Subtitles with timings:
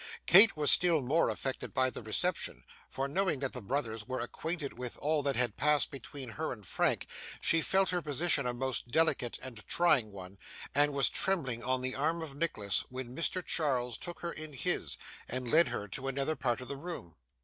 [0.25, 4.75] Kate was still more affected by the reception: for, knowing that the brothers were acquainted
[4.75, 7.05] with all that had passed between her and Frank,
[7.39, 10.39] she felt her position a most delicate and trying one,
[10.73, 13.45] and was trembling on the arm of Nicholas, when Mr.
[13.45, 17.15] Charles took her in his, and led her to another part of the room.